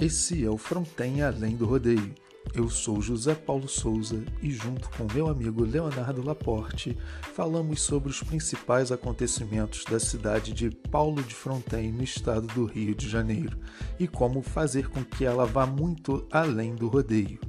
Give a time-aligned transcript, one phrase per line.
[0.00, 2.14] Esse é o Fronten Além do Rodeio.
[2.54, 6.96] Eu sou José Paulo Souza e, junto com meu amigo Leonardo Laporte,
[7.34, 12.94] falamos sobre os principais acontecimentos da cidade de Paulo de Fronten, no estado do Rio
[12.94, 13.58] de Janeiro,
[13.98, 17.40] e como fazer com que ela vá muito além do rodeio.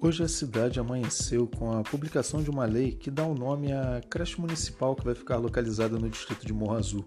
[0.00, 4.00] Hoje a cidade amanheceu com a publicação de uma lei que dá o nome à
[4.08, 7.04] creche municipal que vai ficar localizada no distrito de Morro Azul.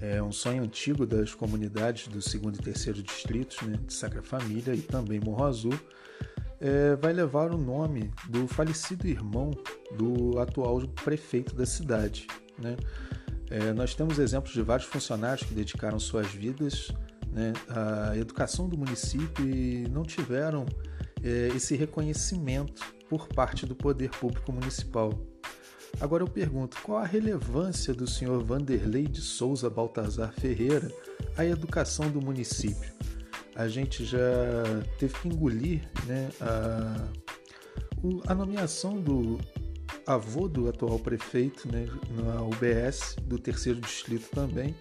[0.00, 4.74] É um sonho antigo das comunidades do segundo e terceiro distritos, né, de Sacra Família
[4.74, 5.78] e também Morro Azul,
[6.60, 9.50] é, vai levar o nome do falecido irmão
[9.96, 12.26] do atual prefeito da cidade.
[12.58, 12.76] Né?
[13.50, 16.90] É, nós temos exemplos de vários funcionários que dedicaram suas vidas
[17.30, 20.66] né, à educação do município e não tiveram
[21.22, 25.12] é, esse reconhecimento por parte do poder público municipal.
[25.98, 30.92] Agora eu pergunto, qual a relevância do senhor Vanderlei de Souza Baltazar Ferreira
[31.36, 32.92] à educação do município?
[33.54, 34.18] A gente já
[34.98, 37.08] teve que engolir né, a,
[38.30, 39.38] a nomeação do
[40.06, 44.76] avô do atual prefeito né, na UBS, do terceiro distrito também,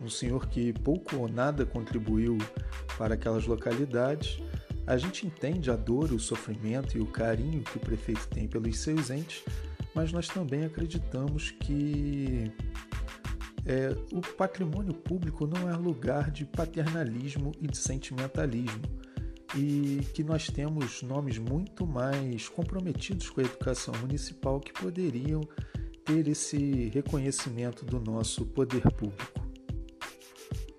[0.00, 2.36] um senhor que pouco ou nada contribuiu
[2.98, 4.40] para aquelas localidades.
[4.88, 8.78] A gente entende a dor, o sofrimento e o carinho que o prefeito tem pelos
[8.78, 9.44] seus entes,
[9.98, 12.52] mas nós também acreditamos que
[13.66, 18.80] é, o patrimônio público não é lugar de paternalismo e de sentimentalismo
[19.56, 25.40] e que nós temos nomes muito mais comprometidos com a educação municipal que poderiam
[26.04, 29.48] ter esse reconhecimento do nosso poder público.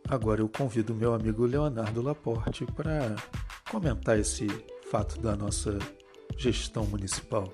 [0.07, 3.17] Agora eu convido meu amigo Leonardo Laporte para
[3.69, 4.47] comentar esse
[4.89, 5.77] fato da nossa
[6.37, 7.53] gestão municipal.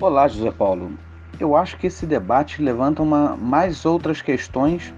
[0.00, 0.92] Olá, José Paulo.
[1.38, 4.94] Eu acho que esse debate levanta uma, mais outras questões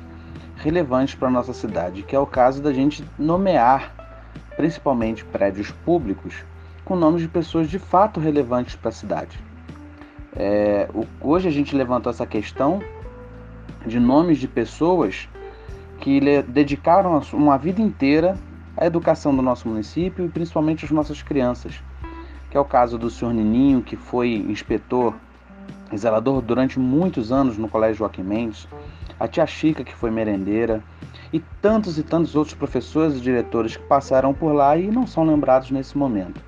[0.58, 3.92] relevantes para a nossa cidade, que é o caso da gente nomear,
[4.56, 6.44] principalmente prédios públicos,
[6.84, 9.36] com nomes de pessoas de fato relevantes para a cidade.
[10.36, 12.80] É, o, hoje a gente levantou essa questão
[13.84, 15.28] de nomes de pessoas
[15.98, 18.38] que dedicaram uma vida inteira
[18.76, 21.82] à educação do nosso município e principalmente às nossas crianças
[22.52, 25.14] que é o caso do senhor Nininho, que foi inspetor
[25.90, 28.68] e zelador durante muitos anos no Colégio Joaquim Mendes,
[29.18, 30.84] a tia Chica, que foi merendeira,
[31.32, 35.24] e tantos e tantos outros professores e diretores que passaram por lá e não são
[35.24, 36.42] lembrados nesse momento.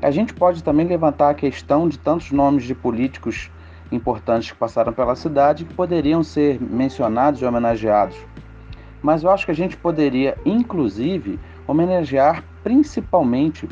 [0.00, 3.50] A gente pode também levantar a questão de tantos nomes de políticos
[3.92, 8.16] importantes que passaram pela cidade que poderiam ser mencionados e homenageados.
[9.02, 13.68] Mas eu acho que a gente poderia, inclusive, homenagear principalmente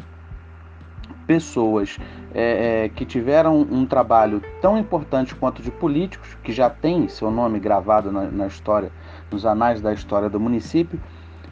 [1.29, 1.99] pessoas
[2.35, 7.31] é, é, que tiveram um trabalho tão importante quanto de políticos, que já tem seu
[7.31, 8.91] nome gravado na, na história,
[9.31, 10.99] nos anais da história do município,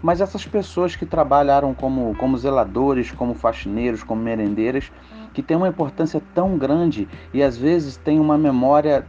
[0.01, 4.91] mas essas pessoas que trabalharam como, como zeladores, como faxineiros, como merendeiras,
[5.35, 9.07] que têm uma importância tão grande e às vezes têm uma memória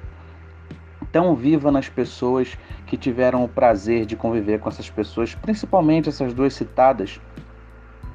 [1.13, 6.33] tão viva nas pessoas que tiveram o prazer de conviver com essas pessoas, principalmente essas
[6.33, 7.21] duas citadas,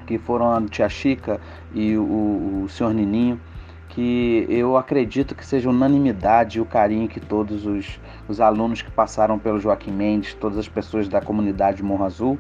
[0.03, 1.41] que foram a Tia Chica
[1.75, 3.41] e o, o Senhor Nininho,
[3.89, 9.39] que eu acredito que seja unanimidade o carinho que todos os, os alunos que passaram
[9.39, 12.39] pelo Joaquim Mendes, todas as pessoas da comunidade Morro Azul,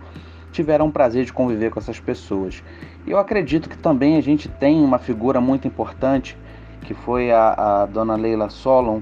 [0.50, 2.62] tiveram o prazer de conviver com essas pessoas.
[3.06, 6.38] E eu acredito que também a gente tem uma figura muito importante,
[6.82, 9.00] que foi a, a dona Leila Solon,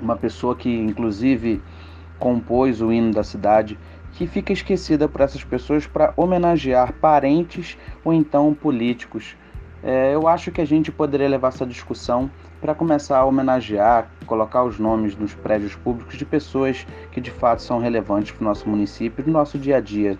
[0.00, 1.60] uma pessoa que inclusive
[2.18, 3.78] compôs o hino da cidade
[4.12, 9.36] que fica esquecida por essas pessoas para homenagear parentes ou então políticos.
[9.82, 12.30] É, eu acho que a gente poderia levar essa discussão
[12.60, 17.62] para começar a homenagear, colocar os nomes nos prédios públicos de pessoas que de fato
[17.62, 20.18] são relevantes para o nosso município e no nosso dia a dia.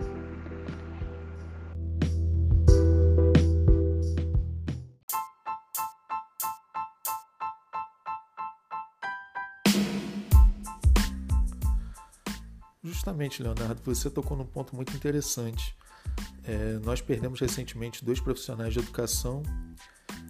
[12.89, 15.77] Justamente, Leonardo, você tocou num ponto muito interessante.
[16.43, 19.43] É, nós perdemos recentemente dois profissionais de educação,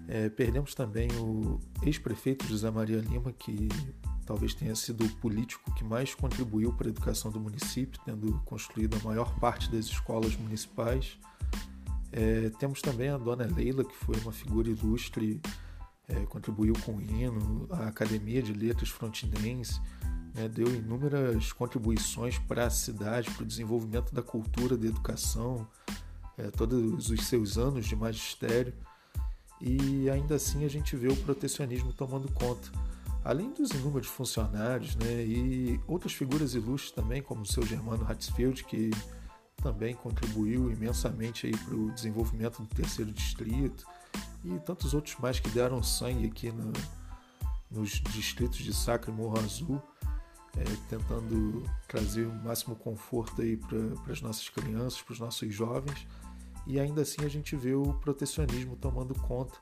[0.08, 3.69] é, perdemos também o ex-prefeito José Maria Lima, que
[4.26, 8.96] talvez tenha sido o político que mais contribuiu para a educação do município, tendo construído
[8.96, 11.16] a maior parte das escolas municipais.
[12.10, 15.40] É, temos também a dona Leila, que foi uma figura ilustre,
[16.08, 19.81] é, contribuiu com o hino, a Academia de Letras Frontinense
[20.38, 25.67] né, deu inúmeras contribuições para a cidade, para o desenvolvimento da cultura, da educação,
[26.37, 28.73] é, todos os seus anos de magistério.
[29.61, 32.70] E ainda assim a gente vê o protecionismo tomando conta.
[33.25, 38.62] Além dos inúmeros funcionários né, e outras figuras ilustres também, como o seu Germano Hatzfeld,
[38.62, 38.91] que
[39.56, 43.84] também contribuiu imensamente para o desenvolvimento do terceiro distrito,
[44.44, 46.73] e tantos outros mais que deram sangue aqui no,
[47.69, 49.82] nos distritos de Sacra e Morro Azul
[50.56, 56.06] é, tentando trazer o máximo conforto aí para as nossas crianças, para os nossos jovens,
[56.67, 59.59] e ainda assim a gente vê o protecionismo tomando conta,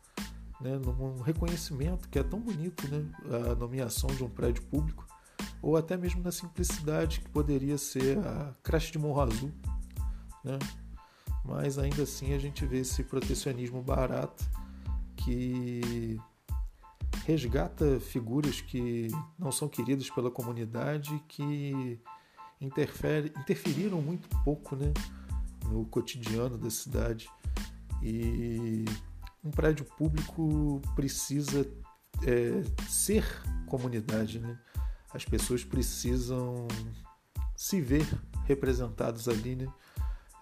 [0.61, 3.05] né, num reconhecimento que é tão bonito, né,
[3.51, 5.07] a nomeação de um prédio público,
[5.61, 9.53] ou até mesmo na simplicidade que poderia ser a creche de Morro Azul,
[10.43, 10.59] né,
[11.45, 14.45] mas ainda assim a gente vê esse protecionismo barato
[15.17, 16.19] que
[17.27, 21.99] resgata figuras que não são queridas pela comunidade, que
[22.61, 24.93] interfere, interferiram muito pouco né,
[25.65, 27.29] no cotidiano da cidade.
[28.01, 28.85] E
[29.43, 31.69] um prédio público precisa
[32.23, 33.25] é, ser
[33.67, 34.57] comunidade, né?
[35.13, 36.69] As pessoas precisam
[37.57, 38.07] se ver
[38.45, 39.67] representados ali, né?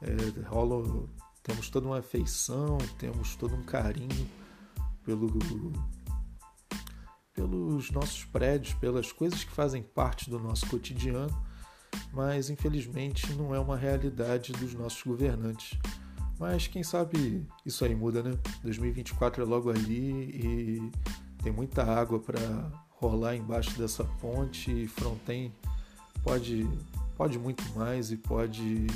[0.03, 1.09] É, rola,
[1.43, 4.29] temos toda uma afeição, temos todo um carinho
[5.03, 5.31] pelo
[7.35, 11.35] pelos nossos prédios, pelas coisas que fazem parte do nosso cotidiano,
[12.13, 15.79] mas infelizmente não é uma realidade dos nossos governantes.
[16.39, 18.37] Mas quem sabe isso aí muda, né?
[18.63, 20.93] 2024 é logo ali e
[21.43, 22.39] tem muita água para
[22.91, 25.53] rolar embaixo dessa ponte e Fronten
[26.23, 26.69] pode,
[27.17, 28.87] pode muito mais e pode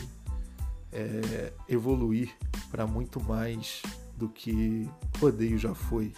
[0.93, 2.34] é, evoluir
[2.70, 3.82] para muito mais
[4.17, 4.88] do que
[5.20, 6.12] Rodeio já foi.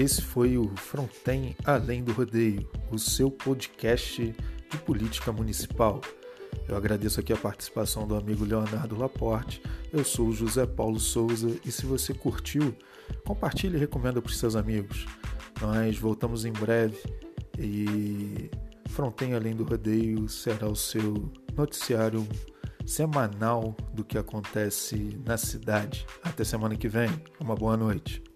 [0.00, 4.34] Esse foi o Fronten Além do Rodeio, o seu podcast
[4.70, 6.00] de política municipal.
[6.66, 9.60] Eu agradeço aqui a participação do amigo Leonardo Laporte.
[9.92, 12.74] Eu sou o José Paulo Souza e se você curtiu,
[13.26, 15.04] compartilhe e recomenda para os seus amigos.
[15.60, 16.96] Nós voltamos em breve
[17.58, 18.50] e
[18.88, 22.26] Fronten Além do Rodeio será o seu noticiário
[22.86, 26.06] semanal do que acontece na cidade.
[26.22, 27.10] Até semana que vem.
[27.38, 28.29] Uma boa noite.